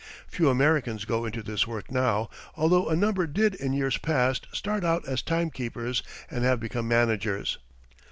[0.25, 4.83] Few Americans go into this work now, although a number did in years past start
[4.83, 7.59] out as time keepers and have become managers.